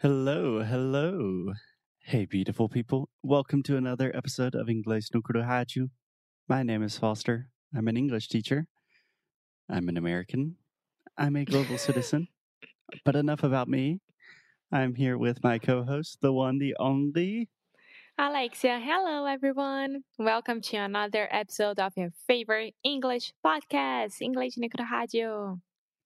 [0.00, 1.54] Hello, hello.
[2.04, 3.08] Hey, beautiful people.
[3.24, 5.90] Welcome to another episode of Inglês no Rádio.
[6.48, 7.50] My name is Foster.
[7.76, 8.68] I'm an English teacher.
[9.68, 10.54] I'm an American.
[11.16, 12.28] I'm a global citizen.
[13.04, 13.98] But enough about me.
[14.70, 17.48] I'm here with my co host, the one, the only.
[18.16, 20.04] Alexia, hello everyone.
[20.16, 25.60] Welcome to another episode of your favorite English podcast, English no Rádio.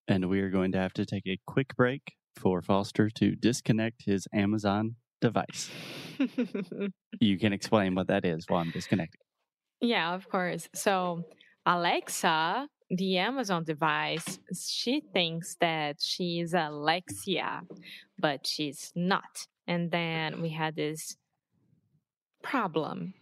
[0.08, 4.04] And we are going to have to take a quick break for Foster to disconnect
[4.04, 5.70] his Amazon device.
[7.20, 9.20] you can explain what that is while I'm disconnecting.
[9.80, 10.68] yeah, of course.
[10.74, 11.22] So,
[11.64, 17.62] Alexa, the Amazon device, she thinks that she's Alexia,
[18.18, 19.46] but she's not.
[19.66, 21.16] And then we had this
[22.42, 23.14] problem.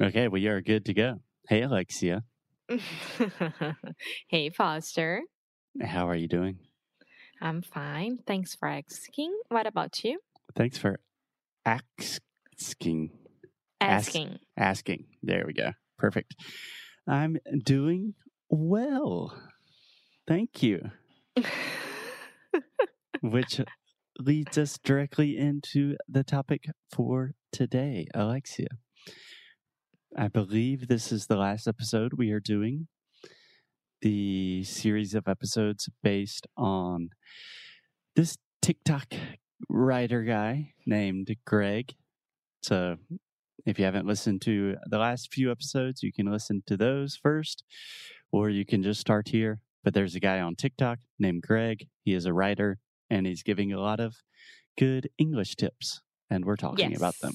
[0.00, 1.20] Okay, we are good to go.
[1.48, 2.24] Hey, Alexia.
[4.28, 5.22] hey, Foster.
[5.80, 6.58] How are you doing?
[7.40, 8.18] I'm fine.
[8.26, 9.36] Thanks for asking.
[9.48, 10.20] What about you?
[10.54, 10.98] Thanks for
[11.64, 13.10] asking.
[13.80, 14.38] Asking.
[14.56, 15.04] Asking.
[15.22, 15.72] There we go.
[15.98, 16.34] Perfect.
[17.06, 18.14] I'm doing
[18.48, 19.36] well.
[20.26, 20.90] Thank you.
[23.20, 23.60] Which
[24.18, 28.68] leads us directly into the topic for today, Alexia.
[30.16, 32.88] I believe this is the last episode we are doing
[34.02, 37.10] the series of episodes based on
[38.14, 39.14] this TikTok
[39.68, 41.94] writer guy named Greg.
[42.62, 42.96] So
[43.64, 47.64] if you haven't listened to the last few episodes, you can listen to those first,
[48.32, 49.60] or you can just start here.
[49.82, 51.86] But there's a guy on TikTok named Greg.
[52.02, 54.16] He is a writer and he's giving a lot of
[54.76, 56.98] good English tips, and we're talking yes.
[56.98, 57.34] about them.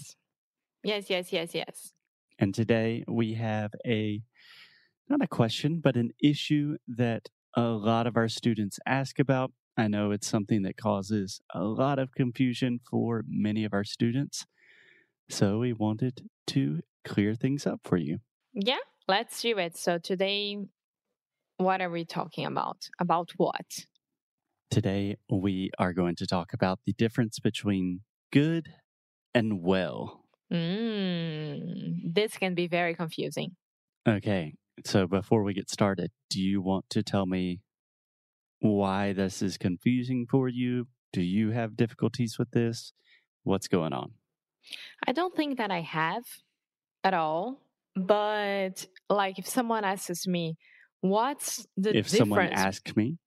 [0.84, 1.94] Yes, yes, yes, yes.
[2.40, 4.22] And today we have a
[5.12, 9.52] not a question, but an issue that a lot of our students ask about.
[9.78, 14.46] I know it's something that causes a lot of confusion for many of our students.
[15.30, 18.20] So we wanted to clear things up for you.
[18.54, 19.78] Yeah, let's do it.
[19.78, 20.58] So today,
[21.58, 22.90] what are we talking about?
[23.00, 23.86] About what?
[24.70, 28.02] Today, we are going to talk about the difference between
[28.32, 28.70] good
[29.34, 30.24] and well.
[30.52, 33.56] Mm, this can be very confusing.
[34.08, 34.56] Okay,
[34.86, 37.62] so before we get started, do you want to tell me
[38.60, 40.88] why this is confusing for you?
[41.14, 42.94] Do you have difficulties with this?
[43.44, 44.14] What's going on?
[45.08, 46.24] I don't think that I have
[47.04, 47.62] at all.
[47.96, 50.58] But like if someone asks me,
[51.02, 52.08] what's the difference?
[52.08, 52.18] if difference?
[52.18, 53.18] someone asks me,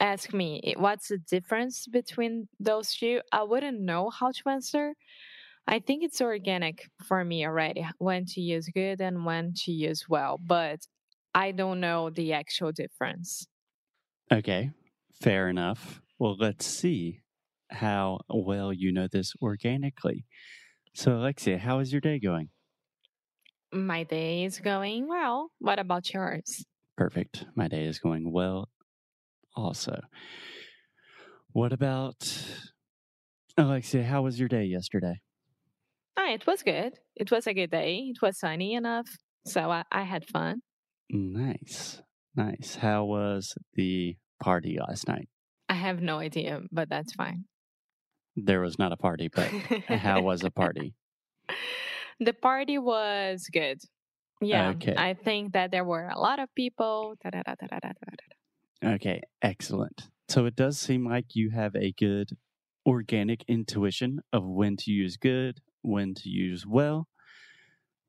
[0.00, 4.94] ask me "Eh, what's the difference between those two, I wouldn't know how to answer.
[5.70, 10.06] I think it's organic for me already when to use good and when to use
[10.08, 10.80] well, but
[11.34, 13.46] I don't know the actual difference.
[14.32, 14.70] okay,
[15.20, 16.00] fair enough.
[16.18, 17.20] Well, let's see
[17.70, 20.24] how well you know this organically.
[20.94, 22.48] So, Alexia, how is your day going?
[23.70, 25.50] My day is going well.
[25.58, 26.64] What about yours?
[26.96, 27.44] Perfect.
[27.54, 28.70] My day is going well
[29.54, 30.00] also.
[31.52, 32.26] What about
[33.58, 34.04] Alexia?
[34.04, 35.20] How was your day yesterday?
[36.18, 36.94] Ah, it was good.
[37.16, 38.10] It was a good day.
[38.10, 39.06] It was sunny enough,
[39.46, 40.60] so I, I had fun.
[41.10, 42.02] Nice.
[42.34, 42.74] Nice.
[42.76, 45.28] How was the party last night?
[45.68, 47.44] I have no idea, but that's fine.
[48.36, 49.48] There was not a party, but
[49.88, 50.94] how was the party?
[52.20, 53.78] the party was good.
[54.40, 54.94] Yeah, Okay.
[54.96, 57.14] I think that there were a lot of people.
[58.84, 60.08] Okay, excellent.
[60.28, 62.30] So it does seem like you have a good
[62.86, 67.08] organic intuition of when to use good, when to use well.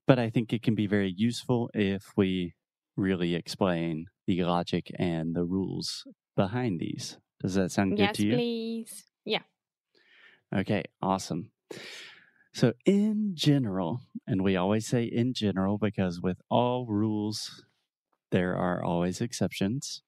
[0.07, 2.53] But I think it can be very useful if we
[2.97, 7.17] really explain the logic and the rules behind these.
[7.41, 8.31] Does that sound good Yes, to you?
[8.31, 9.05] Yes, please.
[9.25, 9.43] Yeah.
[10.53, 11.51] Okay, awesome.
[12.53, 17.63] So, in general, and we always say in general because with all rules,
[18.31, 20.03] there are always exceptions.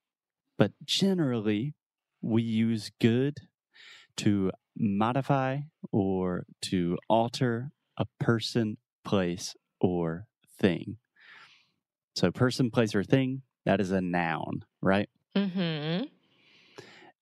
[0.58, 1.76] But generally,
[2.22, 3.38] we use good
[4.18, 5.60] to modify
[5.92, 10.28] or to alter a person, place, or
[10.60, 10.98] thing.
[12.16, 15.10] So, person, place, or thing, that is a noun, right?
[15.36, 16.06] Mm-hmm.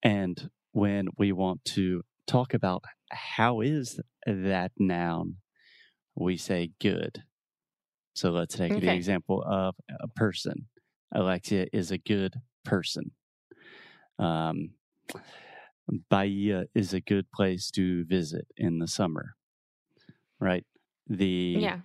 [0.03, 5.37] And when we want to talk about how is that noun,
[6.15, 7.23] we say good.
[8.13, 10.67] So let's take the example of a person.
[11.13, 12.35] Alexia is a good
[12.65, 13.11] person.
[14.17, 14.71] Um,
[16.09, 19.35] Bahia is a good place to visit in the summer,
[20.39, 20.65] right?
[21.07, 21.79] The Yeah.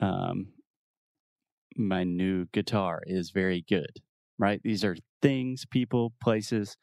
[0.00, 0.52] um,
[1.76, 4.00] my new guitar is very good,
[4.38, 4.60] right?
[4.62, 6.76] These are things, people, places.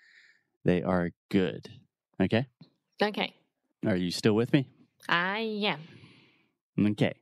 [0.66, 1.68] They are good.
[2.22, 2.48] Okay.
[3.02, 3.34] Okay.
[3.86, 4.68] Are you still with me?
[5.08, 5.82] I am.
[6.80, 7.14] Okay.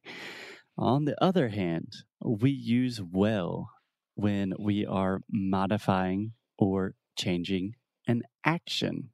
[0.78, 1.92] On the other hand,
[2.24, 3.70] we use well
[4.16, 7.76] when we are modifying or changing
[8.08, 9.12] an action.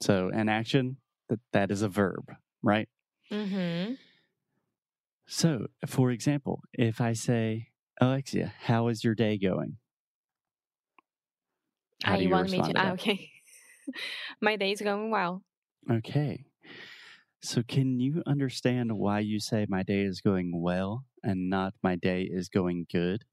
[0.00, 0.98] So, an action
[1.28, 2.88] that that is a verb, right?
[3.30, 3.94] Mm-hmm.
[5.26, 7.68] So, for example, if I say,
[8.00, 9.78] Alexia, how is your day going?
[12.04, 12.72] How Ah, do you you want me to?
[12.72, 13.30] to ah, okay.
[14.40, 15.42] My day is going well.
[15.90, 16.44] Okay.
[17.40, 21.96] So, can you understand why you say my day is going well and not my
[21.96, 23.24] day is going good?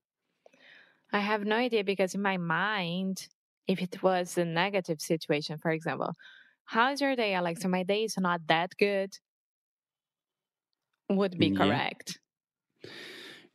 [1.11, 3.27] I have no idea because in my mind,
[3.67, 6.13] if it was a negative situation, for example,
[6.65, 7.67] how's your day, Alexa?
[7.67, 9.17] My day is not that good.
[11.09, 11.57] Would be Yeah.
[11.57, 12.19] correct.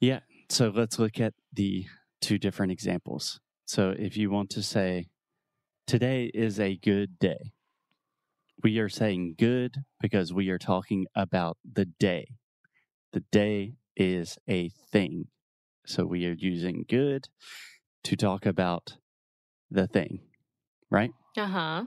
[0.01, 0.21] Yeah.
[0.49, 1.87] So, let's look at the
[2.21, 3.41] two different examples.
[3.67, 5.09] So, if you want to say,
[5.87, 7.53] today is a good day,
[8.63, 12.37] we are saying good because we are talking about the day.
[13.13, 15.29] The day is a thing.
[15.87, 17.29] So, we are using good
[18.05, 18.97] to talk about
[19.71, 20.21] the thing,
[20.91, 21.13] right?
[21.37, 21.85] Uh huh.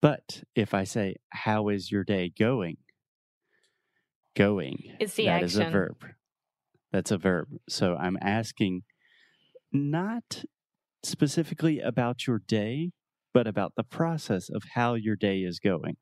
[0.00, 2.76] But if I say, How is your day going?
[4.34, 4.78] Going.
[5.00, 5.40] It's the action.
[5.40, 6.04] that is a verb.
[6.92, 7.48] That's a verb.
[7.68, 8.82] So I'm asking
[9.72, 10.44] not
[11.02, 12.92] specifically about your day,
[13.32, 15.96] but about the process of how your day is going.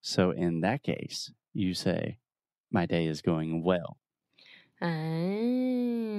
[0.00, 2.18] So in that case, you say,
[2.70, 3.98] My day is going well.
[4.82, 6.10] Mm.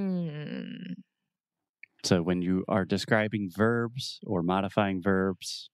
[2.03, 5.69] So when you are describing verbs or modifying verbs,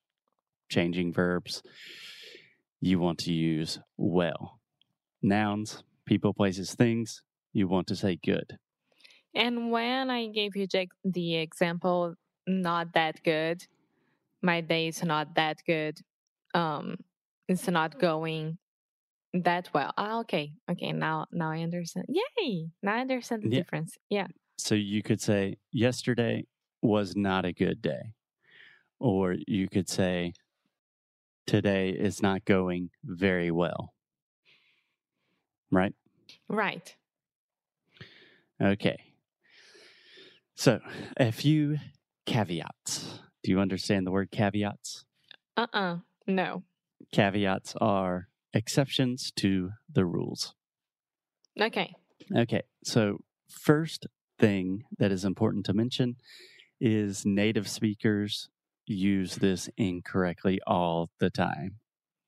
[0.69, 1.63] changing verbs,
[2.81, 4.59] you want to use well.
[5.21, 8.57] Nouns, people, places, things, you want to say good.
[9.33, 10.67] And when I gave you
[11.03, 12.15] the example,
[12.47, 13.67] not that good,
[14.41, 15.99] my day is not that good.
[16.53, 16.97] Um,
[17.47, 18.59] it's not going
[19.33, 19.93] that well.
[19.97, 20.93] Ah, okay, okay.
[20.93, 22.07] Now, now I understand.
[22.09, 22.69] Yay!
[22.83, 23.61] Now I understand the Yeah.
[23.61, 23.97] difference.
[24.09, 24.27] Yeah.
[24.57, 26.45] So you could say, yesterday
[26.81, 28.13] was not a good day.
[28.99, 30.33] Or you could say,
[31.45, 33.93] today is not going very well.
[35.71, 35.93] Right?
[36.49, 36.95] Right.
[38.61, 38.97] Okay.
[40.55, 40.79] So
[41.17, 41.77] a few
[42.25, 43.19] caveats.
[43.43, 45.05] Do you understand the word caveats?
[45.55, 46.63] Uh uh No.
[47.13, 50.55] Caveats are exceptions to the rules.
[51.59, 51.93] Okay.
[52.35, 53.19] Okay, so
[53.49, 54.07] first
[54.39, 56.15] thing that is important to mention
[56.79, 58.49] is native speakers
[58.85, 61.75] use this incorrectly all the time,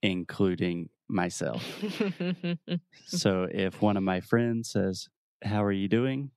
[0.02, 1.64] including myself.
[3.06, 5.08] so if one of my friends says,
[5.42, 6.30] How are you doing?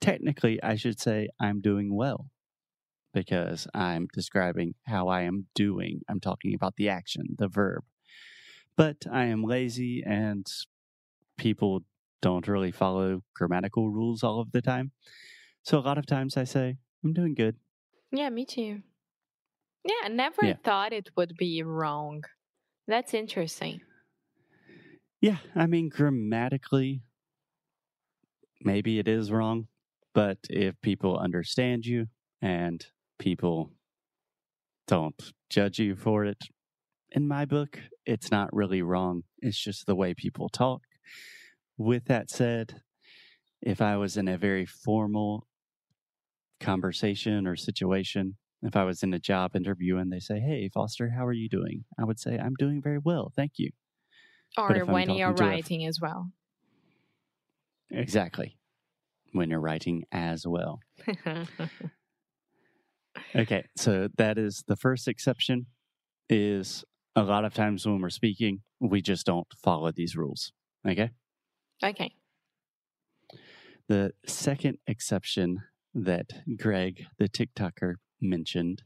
[0.00, 2.26] Technically, I should say, I'm doing well
[3.12, 6.02] because I'm describing how I am doing.
[6.08, 7.82] I'm talking about the action, the verb.
[8.76, 10.46] But I am lazy and
[11.38, 11.82] people
[12.22, 14.92] don't really follow grammatical rules all of the time.
[15.64, 17.56] So a lot of times I say, I'm doing good.
[18.12, 18.82] yeah, me too.
[19.84, 20.56] Yeah, I never Yeah.
[20.64, 22.24] thought it would be wrong.
[22.86, 23.80] That's interesting.
[25.20, 27.02] Yeah, I mean, grammatically,
[28.60, 29.68] maybe it is wrong,
[30.14, 32.06] but if people understand you
[32.40, 32.86] and
[33.18, 33.72] people
[34.86, 36.44] don't judge you for it,
[37.10, 39.24] in my book, it's not really wrong.
[39.40, 40.82] It's just the way people talk.
[41.78, 42.80] With that said,
[43.62, 45.46] if I was in a very formal
[46.60, 51.10] conversation or situation, if I was in a job interview and they say, Hey, Foster,
[51.10, 51.84] how are you doing?
[51.98, 53.32] I would say, I'm doing very well.
[53.36, 53.70] Thank you.
[54.56, 56.30] Or when you're to a writing as well.
[57.90, 58.56] Exactly.
[59.32, 60.80] When you're writing as well.
[63.34, 65.66] Okay, so that is the first exception
[66.28, 70.52] is a lot of times when we're speaking, we just don't follow these rules.
[70.86, 71.10] Okay?
[71.82, 72.14] Okay.
[73.88, 75.62] The second exception
[75.94, 78.82] that Greg, the TikToker, mentioned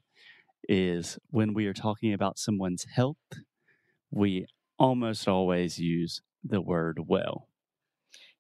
[0.69, 3.17] is when we are talking about someone's health,
[4.11, 4.47] we
[4.79, 7.49] almost always use the word well.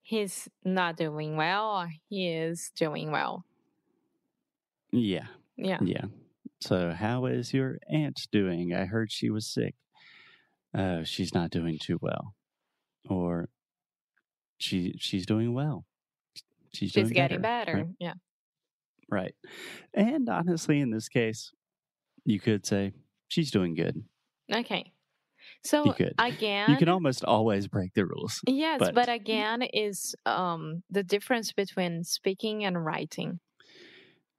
[0.02, 3.44] He's not doing well he is doing well.
[4.92, 5.26] Yeah,
[5.56, 5.78] Yeah.
[5.82, 6.06] yeah.
[6.60, 8.74] So, how is your aunt doing?
[8.74, 9.74] I heard she was sick.
[10.74, 12.34] Oh, she's not doing too well.
[13.08, 13.48] Or
[14.60, 15.84] she she's doing well.
[16.72, 17.72] She's, She's doing getting better.
[17.72, 17.76] better.
[17.78, 17.94] Right?
[17.98, 18.12] Yeah.
[19.10, 19.34] right.
[19.92, 21.50] And honestly, in this case,
[22.24, 22.92] you could say
[23.28, 24.04] she's doing good.
[24.52, 24.92] Okay.
[25.64, 26.14] So could.
[26.18, 28.40] again, You can almost always break the rules.
[28.46, 33.40] yes, but, but- again, is um the difference between speaking and writing.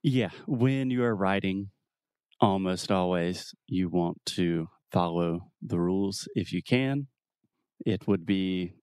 [0.04, 1.70] Yeah, when you are writing,
[2.40, 7.08] almost always you want to follow the rules if you can.
[7.86, 8.74] It would be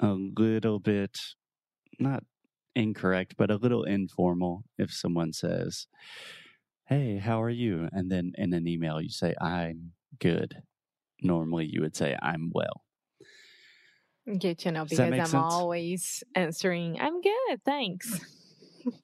[0.00, 1.18] a little bit
[1.98, 2.24] not
[2.74, 5.86] incorrect, but a little informal if someone says,
[6.86, 7.88] Hey, how are you?
[7.92, 10.62] And then in an email, you say, I'm good.
[11.20, 12.84] Normally, you would say, I'm well.
[14.38, 15.32] Good to know because I'm sense?
[15.34, 18.20] always answering, I'm good, thanks.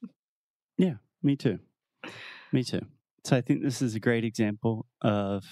[0.79, 1.59] Yeah, me too.
[2.53, 2.81] Me too.
[3.25, 5.45] So I think this is a great example of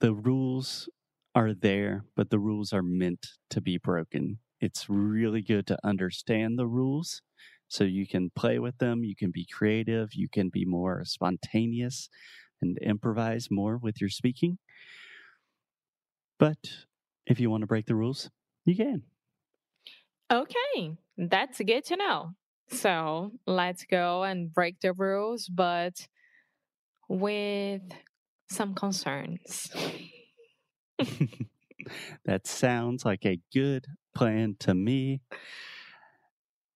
[0.00, 0.88] the rules
[1.34, 4.38] are there, but the rules are meant to be broken.
[4.60, 7.22] It's really good to understand the rules
[7.68, 12.08] so you can play with them, you can be creative, you can be more spontaneous
[12.62, 14.58] and improvise more with your speaking.
[16.38, 16.58] But
[17.26, 18.30] if you want to break the rules,
[18.64, 19.02] you can.
[20.30, 22.32] Okay, that's good to know.
[22.70, 26.08] So let's go and break the rules, but
[27.08, 27.82] with
[28.50, 29.70] some concerns.
[32.24, 35.20] that sounds like a good plan to me.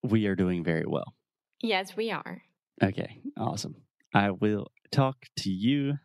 [0.02, 1.14] We are doing very well.
[1.60, 2.42] Yes, we are.
[2.82, 3.76] Okay, awesome.
[4.14, 5.98] I will talk to you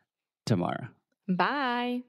[0.45, 0.87] tomorrow.
[1.27, 2.03] Bye.